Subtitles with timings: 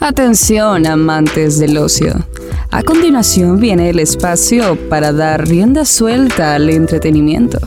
[0.00, 2.14] Atención, amantes del ocio.
[2.70, 7.58] A continuación viene el espacio para dar rienda suelta al entretenimiento.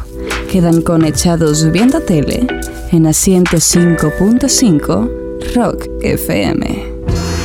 [0.51, 2.47] Quedan conechados viendo tele
[2.91, 6.93] en asiento 5.5 Rock FM.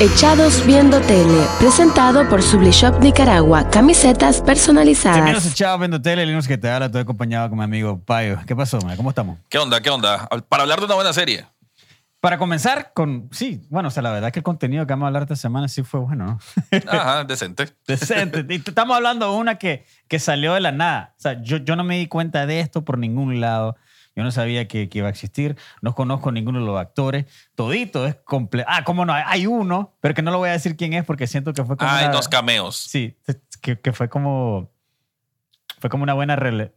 [0.01, 5.17] Echados Viendo Tele, presentado por Sublishop Nicaragua, camisetas personalizadas.
[5.17, 8.39] Bienvenidos a Echados Viendo Tele, el que te habla, estoy acompañado con mi amigo Payo.
[8.47, 8.97] ¿Qué pasó, man?
[8.97, 9.39] ¿Cómo estamos?
[9.51, 9.83] ¿Qué onda?
[9.83, 10.29] ¿Qué onda?
[10.49, 11.45] Para hablar de una buena serie.
[12.21, 15.07] Para comenzar con, sí, bueno, o sea, la verdad que el contenido que vamos a
[15.09, 16.39] hablar esta semana sí fue bueno, ¿no?
[16.91, 17.69] Ajá, decente.
[17.87, 18.45] decente.
[18.49, 21.15] Y estamos hablando de una que, que salió de la nada.
[21.17, 23.77] O sea, yo, yo no me di cuenta de esto por ningún lado.
[24.17, 25.57] Yo no sabía que, que iba a existir.
[25.81, 27.27] No conozco ninguno de los actores.
[27.55, 28.69] Todito es completo.
[28.69, 31.29] Ah, cómo no, hay uno, pero que no lo voy a decir quién es porque
[31.29, 31.89] siento que fue como.
[31.89, 32.77] Hay una- dos cameos.
[32.77, 33.17] Sí,
[33.63, 34.73] que, que fue como.
[35.79, 36.35] Fue como una buena.
[36.35, 36.73] rele-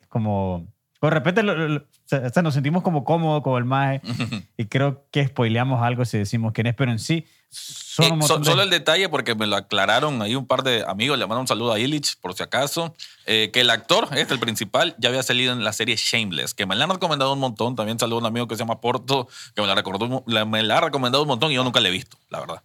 [1.01, 1.09] Como.
[1.09, 4.01] De repente lo- lo- o sea, nos sentimos como cómodos con el maje
[4.57, 8.37] y creo que spoileamos algo si decimos quién es, pero en sí son Eh, so-
[8.39, 11.41] de- Solo el detalle, porque me lo aclararon ahí un par de amigos, le mando
[11.41, 15.09] un saludo a Illich, por si acaso, eh, que el actor, este, el principal, ya
[15.09, 17.75] había salido en la serie Shameless, que me la han recomendado un montón.
[17.75, 20.77] También saludo a un amigo que se llama Porto, que me la, recordó, me la
[20.77, 22.61] ha recomendado un montón y yo nunca la he visto, la verdad.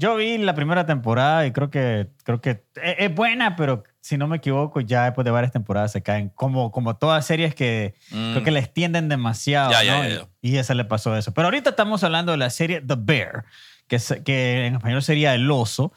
[0.00, 2.58] Yo vi la primera temporada y creo que, creo que es,
[2.98, 6.30] es buena, pero si no me equivoco, ya después de varias temporadas se caen.
[6.30, 8.32] Como, como todas series que Mm.
[8.32, 9.70] creo que le extienden demasiado.
[9.72, 10.08] Ya, ya, ¿no?
[10.08, 10.28] ya, ya.
[10.40, 11.32] Y, y esa le pasó eso.
[11.34, 13.44] Pero ahorita estamos hablando de la serie The Bear,
[13.88, 15.92] que, es- que en español sería El Oso,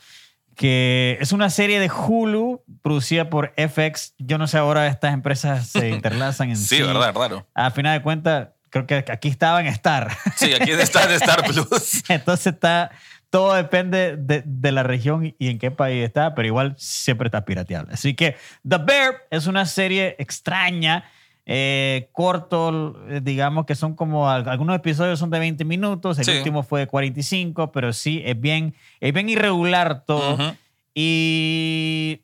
[0.56, 4.16] que es una serie de Hulu producida por FX.
[4.20, 6.76] Yo no sé, ahora estas empresas se interlazan en sí.
[6.78, 7.48] Sí, verdad, raro.
[7.56, 10.10] A final de cuentas, creo que aquí estaba en Star.
[10.36, 12.04] Sí, aquí está de Star Plus.
[12.10, 12.92] Entonces está,
[13.30, 17.46] todo depende de, de la región y en qué país está, pero igual siempre está
[17.46, 17.94] pirateable.
[17.94, 18.36] Así que
[18.68, 21.06] The Bear es una serie extraña,
[21.46, 26.26] eh, corto, eh, digamos que son como, al- algunos episodios son de 20 minutos, el
[26.26, 26.32] Sí.
[26.38, 30.36] último fue de 45, pero sí, es bien, es bien irregular todo.
[30.36, 30.56] Ujú.
[30.96, 32.22] Y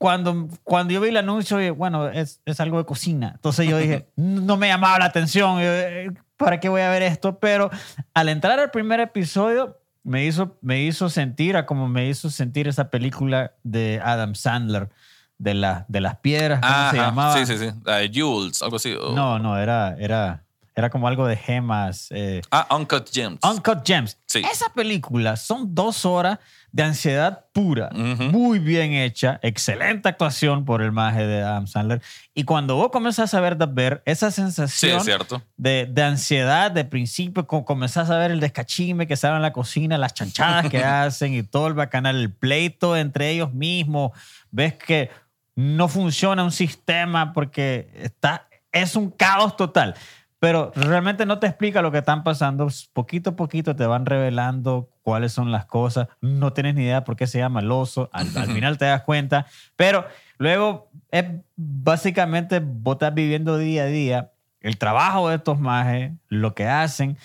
[0.00, 3.32] cuando, cuando yo vi el anuncio, bueno, es, es algo de cocina.
[3.34, 7.38] Entonces yo dije, no me llamaba la atención, eh, ¿para qué voy a ver esto?
[7.38, 7.68] Pero
[8.14, 12.66] al entrar al primer episodio, me hizo, me hizo sentir a como me hizo sentir
[12.66, 14.88] esa película de Adam Sandler,
[15.36, 17.36] de, la, de las piedras, ¿cómo se Ajá, llamaba?
[17.36, 17.70] Sí, sí, sí.
[17.84, 18.94] De Jules, algo así.
[18.94, 20.44] o- No, no, era, era,
[20.74, 22.08] era como algo de gemas.
[22.10, 23.40] eh, Ah, Uncut Gems.
[23.44, 24.18] Uncut Gems.
[24.26, 24.42] Sí.
[24.50, 26.38] Esa película son dos horas
[26.72, 28.22] de ansiedad pura, Ujú.
[28.30, 32.00] muy bien hecha, excelente actuación por el maje de Adam Sandler.
[32.32, 35.42] Y cuando vos comenzás a ver The Bear, esa sí, sensación es cierto.
[35.56, 39.52] de, de ansiedad de principio, co- comenzás a ver el descachime que sale en la
[39.52, 44.12] cocina, las chanchadas que hacen y todo el bacanal, el pleito entre ellos mismos.
[44.52, 45.10] Ves que
[45.56, 49.96] no funciona un sistema porque está, es un caos total.
[50.40, 52.66] Pero realmente no te explica lo que están pasando.
[52.94, 56.08] Poquito a poquito te van revelando cuáles son las cosas.
[56.22, 58.08] No tienes ni idea por qué se llama el oso.
[58.12, 59.44] Al, al final te das cuenta.
[59.76, 60.06] Pero
[60.38, 66.54] luego es básicamente vos estás viviendo día a día el trabajo de estos majes, lo
[66.54, 67.16] que hacen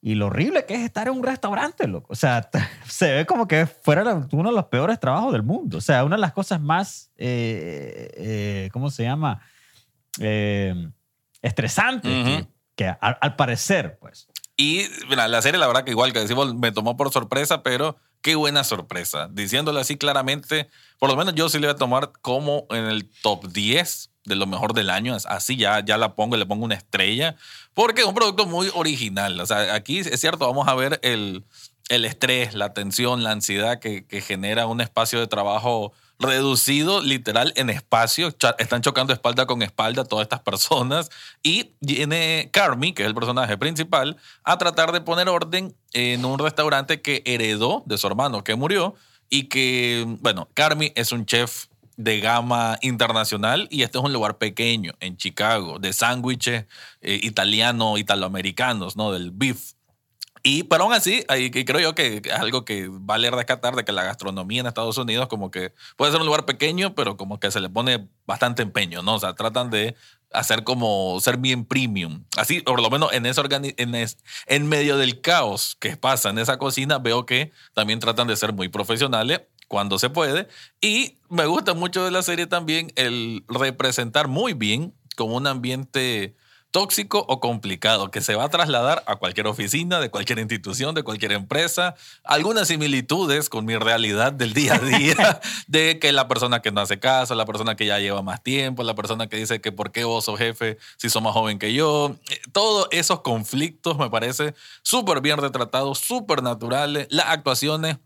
[0.00, 2.12] y lo horrible que es estar en un restaurante, loco.
[2.12, 2.48] O sea,
[2.86, 5.76] se ve como que fuera uno de los peores trabajos del mundo.
[5.78, 9.40] O sea, una de las cosas más, eh, eh, ¿cómo se llama?
[10.18, 10.88] Eh,
[11.42, 12.48] estresantes que- Ujú.
[12.76, 14.28] Que, al, parecer, pues.
[14.56, 17.96] Y mira, la serie, la verdad que igual que decimos, me tomó por sorpresa, pero
[18.22, 19.28] qué buena sorpresa.
[19.30, 20.68] Diciéndolo así claramente,
[20.98, 24.36] por lo menos yo sí le voy a tomar como en el top 10 de
[24.36, 25.16] lo mejor del año.
[25.26, 27.36] Así ya, ya la pongo, le pongo una estrella,
[27.74, 29.40] porque es un producto muy original.
[29.40, 31.44] O sea, aquí es cierto, vamos a ver el,
[31.88, 37.70] el estrés, la tensión, la ansiedad que genera un espacio de trabajo reducido literal en
[37.70, 38.34] espacio.
[38.58, 41.10] Están chocando espalda con espalda todas estas personas.
[41.42, 46.38] Y viene Carmi, que es el personaje principal, a tratar de poner orden en un
[46.38, 48.94] restaurante que heredó de su hermano que murió.
[49.30, 51.66] Y que, bueno, Carmi es un chef
[51.96, 56.66] de gama internacional y este es un lugar pequeño en Chicago, de sándwiches
[57.00, 59.12] eh, italiano, italoamericanos, ¿no?
[59.12, 59.74] Del beef.
[60.46, 63.92] Y, pero aún así, ahí creo yo que es algo que vale rescatar de que
[63.92, 67.50] la gastronomía en Estados Unidos como que puede ser un lugar pequeño, pero como que
[67.50, 69.14] se le pone bastante empeño, ¿no?
[69.14, 69.96] O sea, tratan de
[70.30, 72.24] hacer como ser bien premium.
[72.36, 73.40] Así, por lo menos en, ese
[73.78, 78.26] en, es- en medio del caos que pasa en esa cocina, veo que también tratan
[78.26, 80.46] de ser muy profesionales cuando se puede.
[80.82, 86.36] Y me gusta mucho de la serie también el representar muy bien como un ambiente
[86.74, 91.04] tóxico o complicado que se va a trasladar a cualquier oficina, de cualquier institución, de
[91.04, 91.94] cualquier empresa.
[92.24, 96.80] Algunas similitudes con mi realidad del día a día, de que la persona que no
[96.80, 99.92] hace caso, la persona que ya lleva más tiempo, la persona que dice que por
[99.92, 102.16] qué vos sos jefe si sos más joven que yo.
[102.28, 107.06] Eh, Todos esos conflictos me parece súper bien retratados, súper naturales.
[107.08, 107.98] Las actuaciones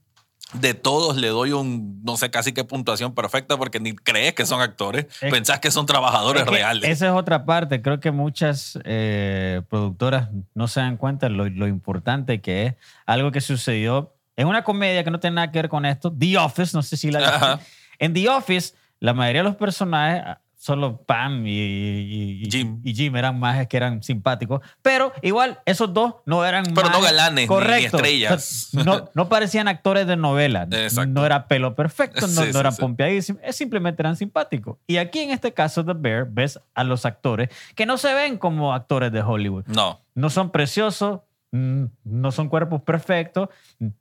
[0.55, 4.47] de todos le doy un, no sé, casi qué puntuación perfecta porque ni crees que
[4.47, 6.91] son actores, Es- pensás que son trabajadores Es que reales.
[6.91, 7.83] Esa es otra parte.
[7.83, 12.75] Creo que muchas eh, productoras no se dan cuenta lo, lo importante que es
[13.07, 16.13] algo que sucedió en una comedia que no tiene nada que ver con esto.
[16.17, 17.61] The Office, no sé si la.
[17.99, 20.23] En The Office, la mayoría de los personajes,
[20.69, 22.81] solo Pam y, y- y- Jim.
[22.85, 24.61] y Jim eran más que eran simpáticos.
[24.83, 28.69] Pero igual, esos dos no eran Pero no galanes ni- ni estrellas.
[28.75, 30.69] O sea, No, no parecían actores de novela.
[30.71, 31.11] Exacto.
[31.11, 32.81] No era pelo perfecto, no, Sí, no eran sí.
[32.81, 34.77] pompeadísimos, es simplemente eran simpáticos.
[34.87, 38.37] Y aquí en este caso de Bear ves a los actores que no se ven
[38.39, 39.65] como actores de Hollywood.
[39.67, 40.01] No.
[40.15, 43.49] No son preciosos, no son cuerpos perfectos,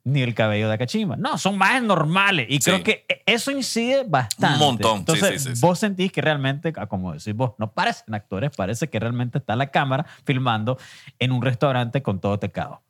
[0.04, 1.16] ni el cabello de Akachima.
[1.16, 2.46] No, son más normales.
[2.50, 2.70] Y Sí.
[2.70, 4.54] creo que e- eso incide bastante.
[4.54, 8.14] Un montón, Entonces, sí, sí, vos sentís que realmente, ah, como decís vos, no parecen
[8.14, 10.78] actores, parece que realmente está la cámara filmando
[11.18, 12.82] en un restaurante con todo tecado.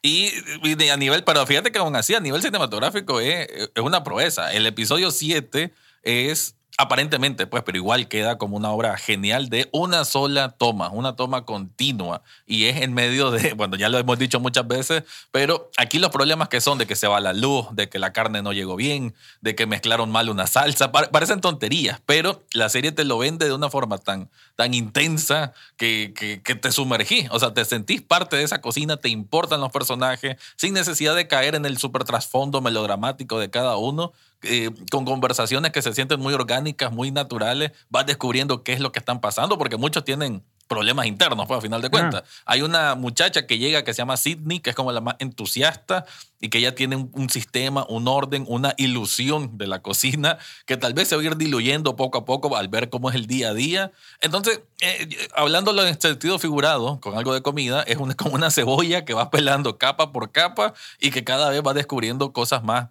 [0.00, 0.30] Y,
[0.62, 4.52] y a nivel, pero fíjate que aún así, a nivel cinematográfico es, es una proeza.
[4.52, 5.72] El episodio 7
[6.02, 11.14] es aparentemente, pues, pero igual queda como una obra genial de una sola toma, una
[11.14, 12.22] toma continua.
[12.46, 16.10] Y es en medio de, bueno, ya lo hemos dicho muchas veces, pero aquí los
[16.10, 18.74] problemas que son de que se va la luz, de que la carne no llegó
[18.74, 23.18] bien, de que mezclaron mal una salsa, pa- parecen tonterías, pero la serie te lo
[23.18, 27.28] vende de una forma tan, tan intensa que, que, que te sumergís.
[27.30, 31.28] O sea, te sentís parte de esa cocina, te importan los personajes, sin necesidad de
[31.28, 34.12] caer en el super trasfondo melodramático de cada uno.
[34.44, 38.92] Eh, con conversaciones que se sienten muy orgánicas, muy naturales, vas descubriendo qué es lo
[38.92, 42.22] que están pasando, porque muchos tienen problemas internos, pues, a final de cuentas.
[42.46, 46.06] Hay una muchacha que llega que se llama Sydney, que es como la más entusiasta
[46.40, 50.76] y que ella tiene un, un sistema, un orden, una ilusión de la cocina que
[50.76, 53.26] tal vez se va a ir diluyendo poco a poco al ver cómo es el
[53.26, 53.92] día a día.
[54.20, 59.04] Entonces, eh, hablándolo en sentido figurado, con algo de comida, es una, como una cebolla
[59.04, 62.88] que va pelando capa por capa y que cada vez va descubriendo cosas más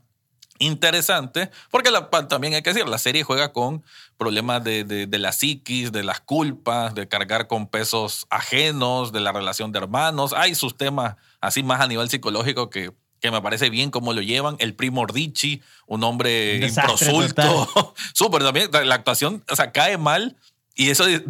[0.60, 3.84] interesante, porque la- también hay que decir, la serie juega con
[4.18, 9.20] problemas de, de- de la psiquis, de las culpas, de cargar con pesos ajenos, de
[9.20, 10.34] la relación de hermanos.
[10.34, 14.22] Hay sus temas así más a nivel psicológico que, que me parece bien cómo lo
[14.22, 14.56] llevan.
[14.60, 17.94] El primo Ricci, un hombre Un improsulto.
[18.14, 18.70] Súper también.
[18.88, 20.38] La actuación, o sea, cae mal.
[20.75, 21.24] Y eso de-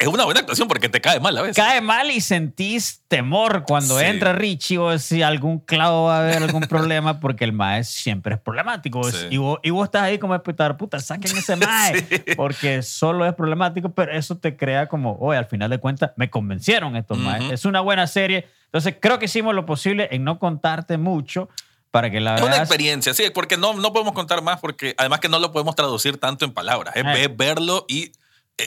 [0.00, 1.56] es una buena actuación porque te cae mal a veces.
[1.56, 4.04] Cae mal y sentís temor cuando Sí.
[4.04, 8.34] entra Richie o si algún clavo va a haber algún problema porque el mae siempre
[8.34, 9.04] es problemático.
[9.04, 9.28] Sí.
[9.30, 12.34] Y, vos, y vos estás ahí como espectador, puta, saquen ese mae Sí.
[12.36, 16.28] porque solo es problemático, pero eso te crea como, oye, al final de cuentas me
[16.28, 17.26] convencieron estos Ujú.
[17.28, 17.52] maes.
[17.52, 18.48] Es una buena serie.
[18.64, 21.48] Entonces creo que hicimos lo posible en no contarte mucho
[21.92, 22.62] para que la Es una veas.
[22.62, 26.18] experiencia, sí, porque no, no podemos contar más, porque además que no lo podemos traducir
[26.18, 26.94] tanto en palabras.
[26.96, 27.28] Es, Eh.
[27.32, 28.10] verlo y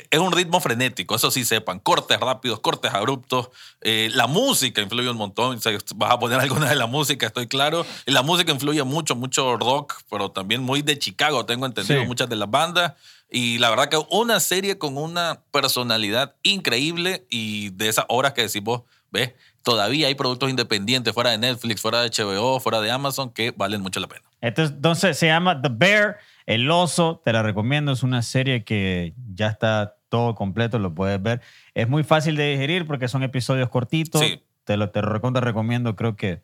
[0.09, 1.79] es un ritmo frenético, eso sí sepan.
[1.79, 3.49] Cortes rápidos, cortes abruptos.
[3.81, 5.57] Eh, la música influye un montón.
[5.57, 7.85] O sea, vas a poner alguna de la música, estoy claro.
[8.05, 12.07] Y la música influye mucho, mucho rock, pero también muy de Chicago, tengo entendido, Sí.
[12.07, 12.93] muchas de las bandas.
[13.29, 18.43] Y la verdad que una serie con una personalidad increíble y de esas horas que
[18.43, 19.31] decís vos, ves,
[19.63, 23.81] todavía hay productos independientes fuera de Netflix, fuera de HBO, fuera de Amazon que valen
[23.81, 24.21] mucho la pena.
[24.41, 27.21] Entonces, entonces se llama The Bear, El Oso.
[27.23, 27.91] Te la recomiendo.
[27.91, 31.41] Es una serie que ya está todo completo, lo puedes ver.
[31.73, 34.21] Es muy fácil de digerir porque son episodios cortitos.
[34.21, 34.43] Sí.
[34.63, 35.95] Te lo te lo recontra recomiendo.
[35.95, 36.41] Creo que,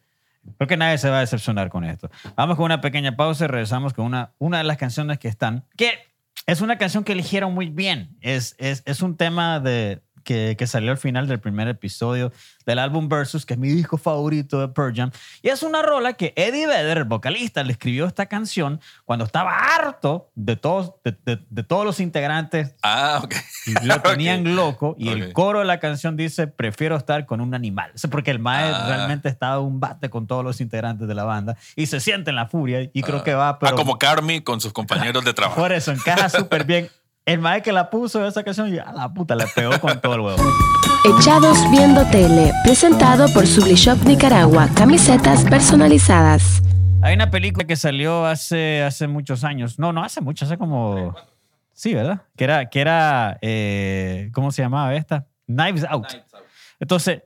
[0.58, 2.10] creo que nadie se va a decepcionar con esto.
[2.36, 5.66] Vamos con una pequeña pausa y regresamos con una, una de las canciones que están.
[5.78, 6.10] Que
[6.48, 8.18] es una canción que eligieron muy bien.
[8.22, 12.32] Es, es, es un tema de, que, que salió al final del primer episodio
[12.68, 15.10] del álbum Versus, que es mi disco favorito de Pearl Jam.
[15.42, 19.52] Y es una rola que Eddie Vedder, el vocalista, le escribió esta canción cuando estaba
[19.76, 22.76] harto de todos, de, de- de todos los integrantes.
[22.84, 23.34] Ah, ok.
[23.86, 27.92] Lo tenían loco y el coro de la canción dice, prefiero estar con un animal.
[27.96, 28.86] O sea, porque el mae Ah.
[28.88, 32.30] realmente estaba a un bate con todos los integrantes de la banda y se siente
[32.30, 35.34] en la furia y creo que va, pero ah, como Carmi con sus compañeros de
[35.34, 35.60] trabajo.
[35.60, 36.88] por eso encaja súper bien.
[37.30, 40.16] El mae que la puso esa canción y a la puta le pegó con todo
[40.16, 40.44] el huevo.
[41.06, 46.64] Echados Viendo Tele, presentado por Sublishop Nicaragua, camisetas personalizadas.
[47.04, 49.78] Hay una película que salió hace, hace muchos años.
[49.78, 51.16] No, no hace mucho, hace como...
[51.72, 52.24] Sí, ¿verdad?
[52.36, 55.28] Que era, que era eh, ¿cómo se llamaba esta?
[55.46, 56.08] Knives Out.
[56.80, 57.22] Entonces,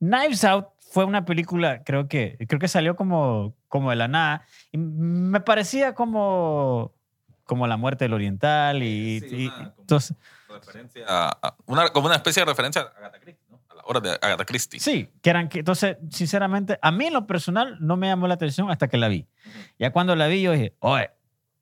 [0.00, 4.46] Knives Out fue una película, creo que, creo que salió como, como de la nada.
[4.72, 6.93] Y me parecía como,
[7.44, 9.20] como La muerte del oriental y...
[9.20, 10.16] Sí, y- una- entonces,
[10.48, 13.60] Referencia a- a- una, como una especie de referencia a Agatha Christie, ¿no?
[13.68, 14.78] A la hora de Agatha Christie.
[14.80, 18.34] Sí, que eran que entonces, sinceramente, a mí en lo personal no me llamó la
[18.34, 19.26] atención hasta que la vi.
[19.78, 21.10] Ya cuando la vi, yo dije, oye,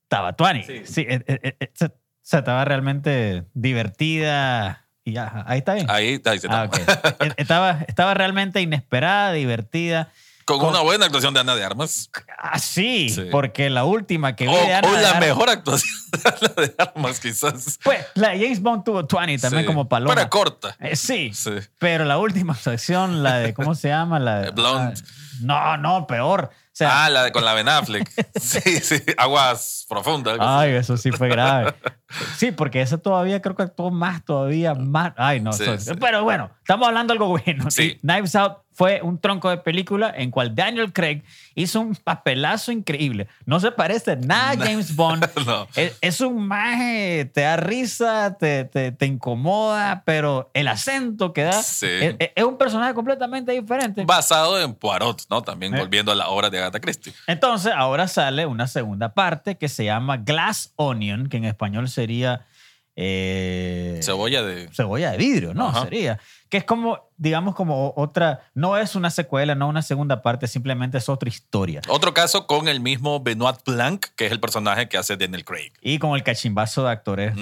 [0.02, 0.62] estaba tuani.
[0.64, 1.06] Sí, Sí.
[1.08, 1.90] eh, eh, eh, se-
[2.22, 5.86] estaba realmente divertida y ya, ahí está bien.
[5.90, 7.08] Ahí, ahí se Ah, está.
[7.08, 7.22] ok.
[7.22, 10.10] Eh, estaba, estaba realmente inesperada, divertida.
[10.44, 12.10] Con, una buena actuación de Ana de Armas.
[12.44, 15.94] Ah, sí, porque la última que vi O, de Ana o la Armas- mejor actuación
[16.10, 17.78] de Ana de Armas, quizás.
[17.84, 19.66] Pues la de James Bond tuvo 20 también Sí.
[19.66, 20.14] como paloma.
[20.16, 20.76] Pero corta.
[20.80, 21.52] Eh, sí, Sí.
[21.78, 24.18] pero la última sección, la de, ¿cómo se llama?
[24.18, 25.00] La de, Blonde.
[25.40, 26.50] No, no, peor.
[26.52, 28.10] O sea, Ah, la de con la Ben Affleck.
[28.40, 28.96] Sí, sí.
[29.18, 30.34] Aguas profundas.
[30.40, 30.44] así.
[30.48, 31.74] Ay, eso sí fue grave.
[32.36, 35.12] Sí, porque ese todavía creo que actuó más, todavía más.
[35.16, 35.52] Ay, no.
[35.52, 35.98] Sí, eso- sí.
[36.00, 37.70] Pero bueno, estamos hablando de algo bueno.
[37.70, 37.98] Sí.
[38.02, 41.22] Knives Out fue un tronco de película en cual Daniel Craig
[41.54, 43.28] hizo un papelazo increíble.
[43.44, 45.26] No se parece nada a James Bond.
[45.46, 45.66] No.
[45.76, 51.42] Es, es un maje, te da risa, te, te, te incomoda, pero el acento que
[51.44, 51.86] da Sí.
[51.86, 54.04] es, es- es un personaje completamente diferente.
[54.04, 55.42] Basado en Poirot, ¿no?
[55.42, 55.78] También Eh.
[55.80, 57.12] volviendo a la obra de Agatha Christie.
[57.26, 62.46] Entonces, ahora sale una segunda parte que se llama Glass Onion, que en español sería.
[62.94, 64.68] Eh, Cebolla de.
[64.68, 65.68] cebolla de vidrio, ¿no?
[65.68, 65.84] Ajá.
[65.84, 66.20] Sería.
[66.48, 68.50] Que es como, digamos, como otra.
[68.54, 71.80] No es una secuela, no una segunda parte, simplemente es otra historia.
[71.88, 75.72] Otro caso con el mismo Benoit Blanc, que es el personaje que hace Daniel Craig.
[75.80, 77.34] Y con el cachimbazo de actores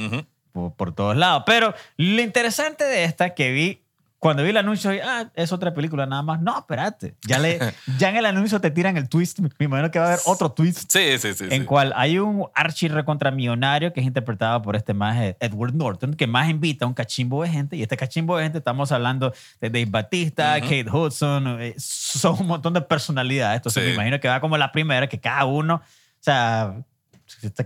[0.52, 1.42] por, por todos lados.
[1.46, 3.82] Pero lo interesante de esta que vi.
[4.20, 6.42] Cuando vi el anuncio, ah, es otra película nada más.
[6.42, 7.14] No, espérate.
[7.26, 7.58] Ya, le,
[7.98, 9.38] ya en el anuncio te tiran el twist.
[9.40, 10.92] Me imagino que va a haber otro twist.
[10.92, 11.44] Sí, sí, sí.
[11.44, 11.64] en sí.
[11.64, 16.50] cual hay un archi recontramillonario que es interpretado por este maje Edward Norton, que más
[16.50, 17.76] invita a un cachimbo de gente.
[17.76, 20.64] Y este cachimbo de gente, estamos hablando de Dave Batista, Ujú.
[20.68, 23.56] Kate Hudson, eh, son un montón de personalidades.
[23.56, 23.88] Entonces Sí.
[23.88, 25.82] me imagino que va como la primera, que cada uno, o
[26.20, 26.74] sea,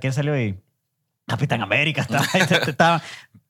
[0.00, 0.56] ¿quién salió ahí?
[1.26, 2.24] Capitán América, estaba,
[2.68, 3.02] estaba,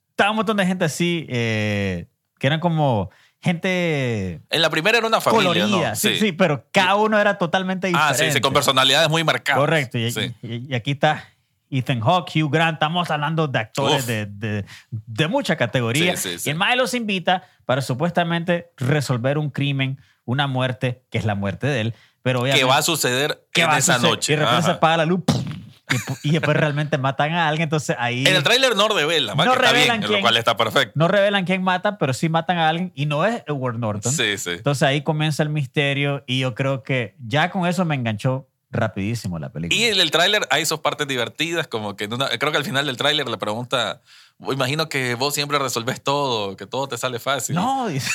[0.08, 2.06] estaba un montón de gente así, eh,
[2.38, 3.10] que eran como
[3.40, 5.96] gente En la primera era una familia, colorida, ¿no?
[5.96, 8.24] sí, sí, pero cada uno era totalmente Ah, diferente.
[8.26, 9.60] sí, sí, con personalidades muy marcadas.
[9.60, 9.98] Correcto.
[9.98, 10.34] Y, Sí.
[10.42, 11.24] y- y aquí está
[11.70, 12.74] Ethan Hawke, Hugh Grant.
[12.76, 16.16] Estamos hablando de actores de, de, de mucha categoría.
[16.16, 16.48] Sí, sí, sí.
[16.48, 21.34] Y el Mae los invita para supuestamente resolver un crimen, una muerte, que es la
[21.34, 21.94] muerte de él.
[22.22, 24.10] Pero Que obviamente- va a suceder ¿qué en va a esa suceder?
[24.10, 24.32] noche.
[24.32, 25.20] Y de repente se apaga la luz.
[25.26, 25.44] ¡pum!
[25.90, 27.64] Y, pu- y después realmente matan a alguien.
[27.64, 30.20] Entonces ahí En el tráiler no revela, No revelan bien, lo quién.
[30.22, 30.92] cual está perfecto.
[30.94, 32.90] no revelan quién mata, pero sí matan a alguien.
[32.94, 34.12] Y no es Edward Norton.
[34.12, 34.50] Sí, sí.
[34.50, 36.24] Entonces ahí comienza el misterio.
[36.26, 39.78] Y yo creo que ya con eso me enganchó rapidísimo la película.
[39.80, 42.64] Y en el tráiler hay sus partes divertidas, como que en una- creo que al
[42.64, 44.00] final del tráiler le pregunta,
[44.40, 47.54] imagino que vos siempre resolvés todo, que todo te sale fácil.
[47.56, 48.10] No, dice.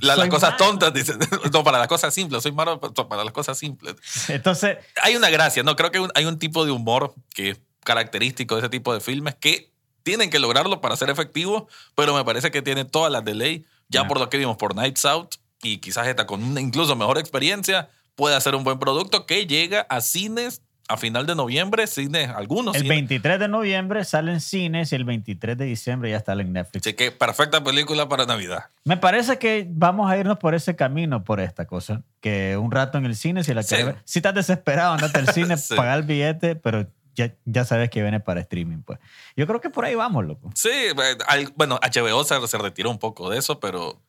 [0.00, 0.64] La- las cosas malo.
[0.64, 1.14] tontas, dice,
[1.52, 3.96] no, para las cosas simples, soy malo para las cosas simples.
[4.28, 5.76] Entonces, Hay una gracia, ¿no?
[5.76, 9.34] Creo que hay un tipo de humor que es característico de ese tipo de filmes
[9.34, 11.64] que tienen que lograrlo para ser efectivos,
[11.94, 14.08] pero me parece que tiene todas las de ley, ya Ya.
[14.08, 17.88] por lo que vimos por Nights Out, y quizás esta con una incluso mejor experiencia,
[18.16, 22.74] puede ser un buen producto que llega a cines a final de noviembre, cines, algunos
[22.74, 22.96] el cines.
[22.96, 26.86] 23 de noviembre sale en cines y el 23 de diciembre ya está en Netflix.
[26.86, 28.66] Así que perfecta película para Navidad.
[28.84, 32.02] Me parece que vamos a irnos por ese camino, por esta cosa.
[32.20, 33.76] Que un rato en el cine, si la Sí.
[34.04, 35.74] Si estás desesperado, andate al cine, Sí.
[35.74, 38.98] pagar el billete, pero ya, ya sabes que viene para streaming, pues.
[39.36, 40.50] Yo creo que por ahí vamos, loco.
[40.54, 44.00] Sí, eh, bueno, HBO se, se retiró un poco de eso, pero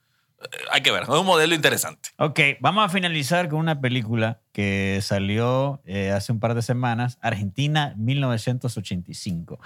[0.72, 2.10] hay que ver, es un modelo interesante.
[2.18, 7.18] Ok, vamos a finalizar con una película que salió eh, hace un par de semanas,
[7.22, 9.60] Argentina 1985.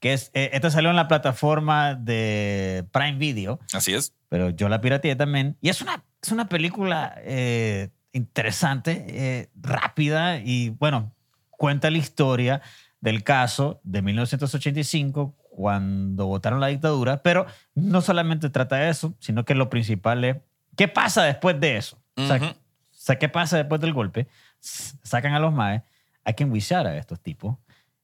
[0.00, 3.58] Que es, eh, esta salió en la plataforma de Prime Video.
[3.72, 4.12] Así es.
[4.28, 5.56] pero yo la pirateé también.
[5.60, 11.12] Y es una, es una película eh, interesante, eh, rápida y, bueno,
[11.50, 12.62] cuenta la historia
[13.00, 17.46] del caso de 1985 cuando votaron la dictadura, pero
[17.76, 20.36] no solamente trata de eso, sino que lo principal es
[20.76, 21.96] qué pasa después de eso.
[22.16, 22.46] O sea, Ujú.
[22.46, 22.54] o
[22.90, 24.26] sea, qué pasa después del golpe.
[24.60, 25.82] Sacan a los maes,
[26.24, 27.56] hay que enjuiciar a estos tipos,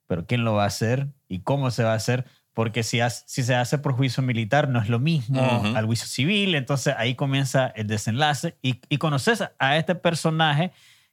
[0.07, 3.25] pero quién lo va a hacer y cómo se va a hacer, porque si, hace-
[3.27, 5.77] si se hace por juicio militar no es lo mismo Ujú.
[5.77, 10.71] al juicio civil, entonces ahí comienza el desenlace y, y conoces a este personaje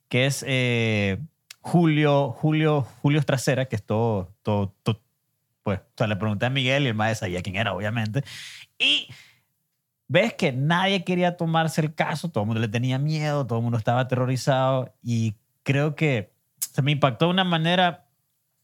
[0.10, 1.18] que es eh,
[1.62, 5.02] Julio, Julio, Julio Trasera, que es todo, todo, todo-
[5.68, 8.24] pues, o sea, le pregunté a Miguel y el maestro sabía quién era, obviamente,
[8.80, 9.10] y
[10.08, 13.64] ves que nadie quería tomarse el caso, todo el mundo le tenía miedo, todo el
[13.64, 18.08] mundo estaba aterrorizado y creo que se me impactó de una manera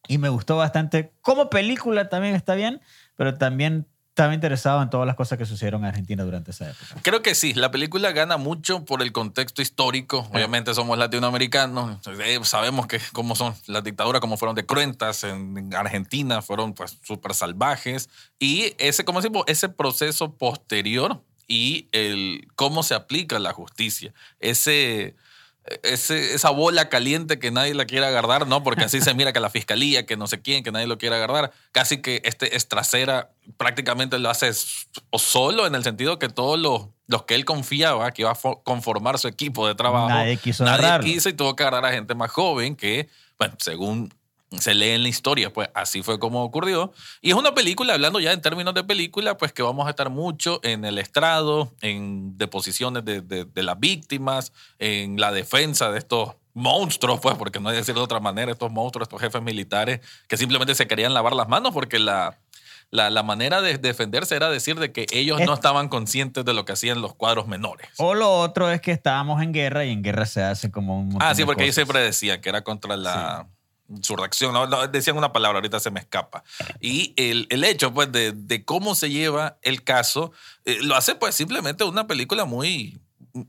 [0.07, 1.11] y me gustó bastante.
[1.19, 2.79] Como película también está bien,
[3.17, 7.01] pero también estaba interesado en todas las cosas que sucedieron en Argentina durante esa época.
[7.01, 10.29] Creo que sí, la película gana mucho por el contexto histórico.
[10.31, 15.57] Obviamente somos latinoamericanos, eh, sabemos que cómo son las dictaduras, cómo fueron de cruentas en,
[15.57, 18.07] en Argentina, fueron pues súper salvajes.
[18.37, 24.13] Y ese, como decimos, ese proceso posterior y el cómo se aplica la justicia.
[24.39, 25.15] Ese,
[25.83, 28.63] ese- esa bola caliente que nadie la quiere agarrar, ¿no?
[28.63, 31.15] Porque así se mira que la fiscalía, que no sé quién, que nadie lo quiere
[31.15, 31.51] agarrar.
[31.71, 34.51] Casi que este Estracera prácticamente lo hace
[35.17, 38.61] solo en el sentido que todos los, los que él confiaba que iba a fo-
[38.63, 41.05] conformar su equipo de trabajo, Nadie quiso nadie agarrarlo.
[41.11, 44.13] quiso y tuvo que agarrar a gente más joven que, bueno, según
[44.59, 46.91] se lee en la historia, pues así fue como ocurrió.
[47.21, 50.09] Y es una película, hablando ya en términos de película, pues que vamos a estar
[50.09, 55.99] mucho en el estrado, en deposiciones de, de- de las víctimas, en la defensa de
[55.99, 59.41] estos monstruos, pues, porque no hay que decir de otra manera, estos monstruos, estos jefes
[59.41, 62.37] militares que simplemente se querían lavar las manos porque la,
[62.91, 66.63] la, la manera de defenderse era decir de que ellos no estaban conscientes de lo
[66.63, 67.87] que hacían los cuadros menores.
[67.97, 71.17] O lo otro es que estábamos en guerra y en guerra se hace como un
[71.19, 73.47] Ah, sí, porque ellos siempre decían que era contra la
[73.95, 74.53] insurrección.
[74.53, 76.43] No, no, decían una palabra, ahorita se me escapa.
[76.79, 80.31] Y el, el hecho, pues, de, de cómo se lleva el caso,
[80.65, 82.99] eh, lo hace, pues, simplemente una película muy,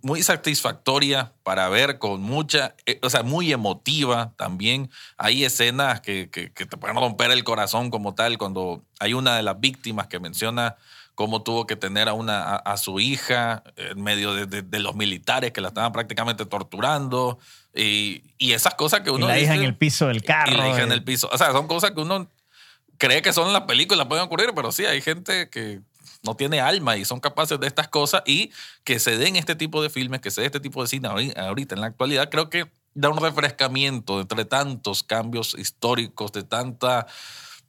[0.02, 4.90] muy satisfactoria para ver, con mucha, eh, o sea, muy emotiva también.
[5.16, 9.42] Hay escenas que, que te pueden romper el corazón como tal, cuando hay una de
[9.42, 10.76] las víctimas que menciona
[11.14, 14.78] cómo tuvo que tener a, una, a, a su hija en medio de, de- de
[14.80, 17.38] los militares que la estaban prácticamente torturando
[17.74, 20.52] y, y esas cosas que Y uno la hija en el piso del carro.
[20.52, 20.94] y la hija en eh.
[20.94, 21.28] el piso.
[21.32, 22.30] O sea, son cosas que uno
[22.98, 25.80] cree que son en las películas, pueden ocurrir, pero sí, hay gente que
[26.22, 28.50] no tiene alma y son capaces de estas cosas y
[28.82, 31.36] que se den este tipo de filmes, que se dé este tipo de cine ahori-
[31.36, 37.06] ahorita en la actualidad, creo que da un refrescamiento entre tantos cambios históricos, de tanta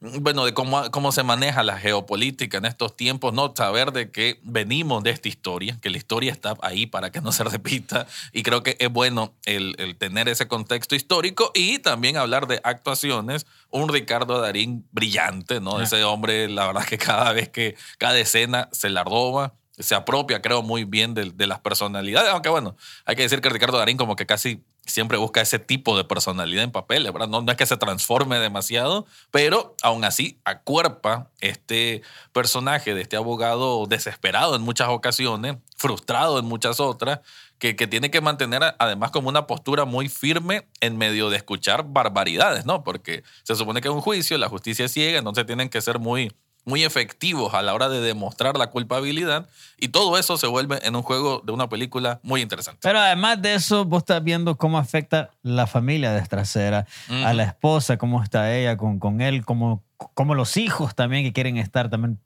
[0.00, 3.54] bueno, de cómo, cómo se maneja la geopolítica en estos tiempos, ¿no?
[3.56, 7.32] Saber de que venimos de esta historia, que la historia está ahí para que no
[7.32, 8.06] se repita.
[8.32, 12.60] Y creo que es bueno el, el tener ese contexto histórico y también hablar de
[12.62, 13.46] actuaciones.
[13.70, 15.78] Un Ricardo Darín brillante, ¿no?
[15.78, 15.84] Ah.
[15.84, 19.54] Ese hombre, la verdad que cada vez que, cada escena se la roba.
[19.78, 22.30] Se apropia, creo, muy bien de, de las personalidades.
[22.30, 25.96] Aunque bueno, hay que decir que Ricardo Darín como que casi siempre busca ese tipo
[25.96, 27.28] de personalidad en papeles, ¿verdad?
[27.28, 32.02] No, es que se transforme demasiado, pero aún así acuerpa este
[32.32, 37.20] personaje de este abogado desesperado en muchas ocasiones, frustrado en muchas otras,
[37.58, 41.84] que, que tiene que mantener además como una postura muy firme en medio de escuchar
[41.88, 42.84] barbaridades, ¿no?
[42.84, 45.98] Porque se supone que es un juicio, la justicia es ciega, entonces tienen que ser
[45.98, 46.32] muy
[46.66, 49.48] muy efectivos a la hora de demostrar la culpabilidad
[49.78, 52.80] y todo eso se vuelve en un juego de una película muy interesante.
[52.82, 56.86] Pero además de eso, vos estás viendo cómo afecta la familia de Estracera,
[57.24, 61.32] a la esposa, cómo está ella con, con él, cómo, cómo los hijos también que
[61.32, 62.18] quieren estar también.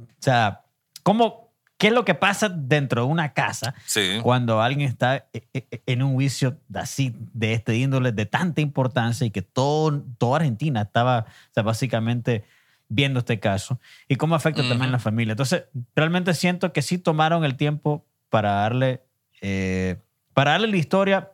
[0.00, 0.62] O sea,
[1.02, 4.20] cómo, ¿qué es lo que pasa dentro de una casa Sí.
[4.22, 9.26] cuando alguien está e- e- en un juicio así, de este índole, de tanta importancia
[9.26, 12.44] y que todo, toda Argentina estaba, o sea, básicamente
[12.88, 15.04] viendo este caso y cómo afecta también a la Ujú.
[15.04, 15.32] familia.
[15.32, 19.02] Entonces, realmente siento que sí tomaron el tiempo para darle,
[19.40, 19.96] eh,
[20.34, 21.32] para darle la historia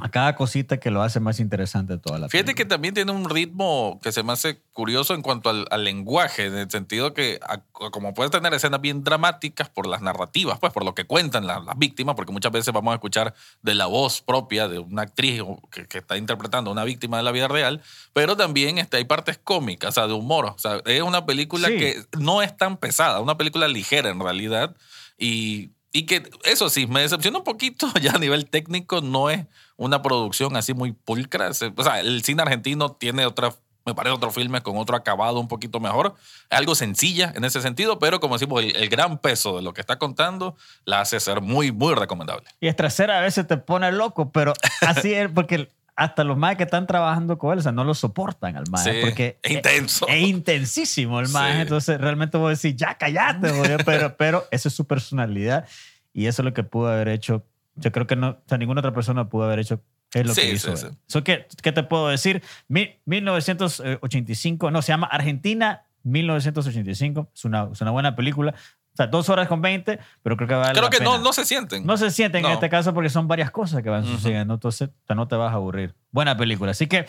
[0.00, 3.28] a cada cosita que lo hace más interesante toda la Fíjate que también tiene un
[3.28, 7.40] ritmo que se me hace curioso en cuanto al, al lenguaje, en el sentido que
[7.42, 11.46] a- como puedes tener escenas bien dramáticas por las narrativas, pues por lo que cuentan
[11.46, 15.02] la- las víctimas, porque muchas veces vamos a escuchar de la voz propia de una
[15.02, 17.82] actriz que, que está interpretando a una víctima de la vida real,
[18.12, 20.46] pero también este, hay partes cómicas, o sea, de humor.
[20.46, 21.76] O sea, es una película Sí.
[21.78, 24.76] que no es tan pesada, una película ligera en realidad
[25.18, 25.70] y...
[25.98, 30.00] Y que eso sí, me decepciona un poquito ya a nivel técnico, no es una
[30.00, 31.50] producción así muy pulcra.
[31.50, 33.52] O sea, el cine argentino tiene otra,
[33.84, 36.14] me parece otro filme con otro acabado un poquito mejor.
[36.50, 39.80] Algo sencilla en ese sentido, pero como decimos, el, el gran peso de lo que
[39.80, 42.46] está contando la hace ser muy, muy recomendable.
[42.60, 46.62] Y Estracera a veces te pone loco, pero así es porque hasta los más que
[46.62, 50.06] están trabajando con él, o sea, no lo soportan al más, Sí, porque es intenso.
[50.08, 51.60] Es, intensísimo el más, Sí.
[51.62, 55.66] entonces realmente vos decís, ya cállate, güey", pero, pero esa es su personalidad
[56.12, 57.44] y eso es lo que pudo haber hecho.
[57.74, 59.80] Yo creo que no, o sea, ninguna otra persona pudo haber hecho
[60.14, 60.76] es lo Sí, que hizo.
[60.76, 60.96] sí, sí.
[61.06, 62.42] So, ¿qué, ¿Qué te puedo decir?
[62.68, 68.54] Mi- 1985, no, se llama Argentina 1985, es una, es una buena película.
[68.98, 71.22] O sea, dos horas con 20, pero creo que vale Creo la que no, pena.
[71.22, 71.86] no se sienten.
[71.86, 75.28] No se sienten en este caso porque son varias cosas que van sucediendo, entonces no
[75.28, 75.94] te vas a aburrir.
[76.10, 76.72] Buena película.
[76.72, 77.06] Así que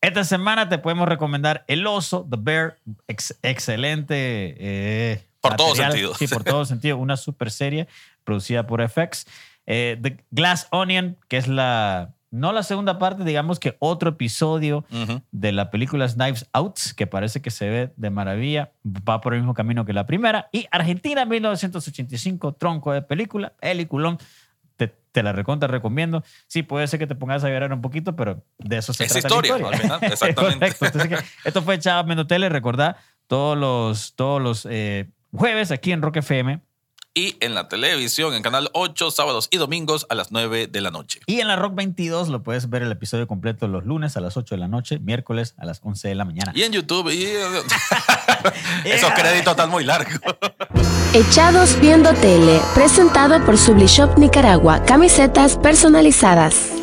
[0.00, 2.76] esta semana te podemos recomendar El Oso, The Bear,
[3.08, 4.14] ex- excelente.
[4.58, 5.90] eh, Por todo material.
[5.92, 6.14] sentido.
[6.14, 6.96] Sí, por todo sentido.
[6.98, 7.88] Una super serie
[8.22, 9.26] producida por FX.
[9.66, 14.84] Eh, The Glass Onion, que es la, no la segunda parte, digamos que otro episodio
[14.90, 15.20] Ujú.
[15.30, 19.40] de la película Knives Out, que parece que se ve de maravilla, va por el
[19.40, 20.48] mismo camino que la primera.
[20.50, 24.18] Y Argentina 1985, tronco de película, peliculón.
[24.76, 26.24] Te, te la recontra recomiendo.
[26.46, 29.12] Sí, puede ser que te pongas a llorar un poquito, pero de eso se Es
[29.12, 30.66] trata historia, la al final, exactamente.
[30.80, 36.00] Entonces, esto fue Chava Viendo Tele, recordá, todos los, todos los eh, jueves aquí en
[36.00, 36.60] Rock FM
[37.14, 40.90] y en la televisión, en Canal 8, sábados y domingos a las 9 de la
[40.90, 41.20] noche.
[41.26, 44.36] Y en la Rock 22 lo puedes ver el episodio completo los lunes a las
[44.36, 46.52] 8 de la noche, miércoles a las 11 de la mañana.
[46.54, 47.24] Y en YouTube, y...
[48.84, 50.20] esos créditos están muy largos.
[51.14, 56.81] Echados Viendo Tele, presentado por Sublishop Nicaragua, camisetas personalizadas.